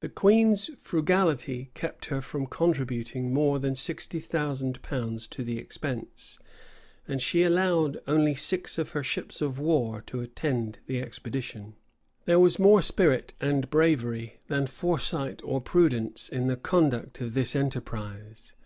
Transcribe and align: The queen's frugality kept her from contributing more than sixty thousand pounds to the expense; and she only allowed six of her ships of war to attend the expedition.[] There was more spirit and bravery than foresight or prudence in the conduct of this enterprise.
The 0.00 0.08
queen's 0.08 0.74
frugality 0.76 1.70
kept 1.74 2.06
her 2.06 2.20
from 2.20 2.46
contributing 2.48 3.32
more 3.32 3.60
than 3.60 3.76
sixty 3.76 4.18
thousand 4.18 4.82
pounds 4.82 5.28
to 5.28 5.44
the 5.44 5.56
expense; 5.56 6.40
and 7.06 7.22
she 7.22 7.44
only 7.44 7.94
allowed 8.04 8.38
six 8.38 8.76
of 8.76 8.90
her 8.90 9.04
ships 9.04 9.40
of 9.40 9.60
war 9.60 10.00
to 10.06 10.20
attend 10.20 10.80
the 10.88 11.00
expedition.[] 11.00 11.76
There 12.24 12.40
was 12.40 12.58
more 12.58 12.82
spirit 12.82 13.34
and 13.40 13.70
bravery 13.70 14.40
than 14.48 14.66
foresight 14.66 15.40
or 15.44 15.60
prudence 15.60 16.28
in 16.28 16.48
the 16.48 16.56
conduct 16.56 17.20
of 17.20 17.34
this 17.34 17.54
enterprise. 17.54 18.56